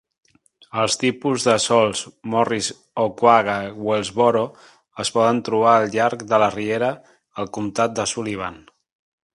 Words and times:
Els 0.83 0.95
tipus 1.01 1.43
de 1.49 1.53
sòls 1.65 2.01
Morris-Oquaga-Wellsboro 2.35 4.43
es 5.05 5.13
poden 5.19 5.43
trobar 5.51 5.75
al 5.77 5.87
llarg 5.99 6.25
de 6.35 6.43
la 6.45 6.49
riera 6.59 6.91
al 7.43 7.53
comtat 7.59 7.95
de 8.01 8.09
Sullivan. 8.15 8.59